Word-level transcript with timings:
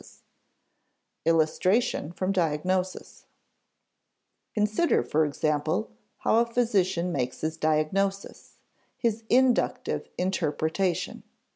[Sidenote: 0.01 0.17
Illustration 1.25 2.11
from 2.11 2.31
diagnosis] 2.31 3.27
Consider, 4.55 5.03
for 5.03 5.23
example, 5.25 5.91
how 6.21 6.37
a 6.39 6.45
physician 6.47 7.11
makes 7.11 7.41
his 7.41 7.55
diagnosis 7.55 8.55
his 8.97 9.23
inductive 9.29 10.09
interpretation. 10.17 11.21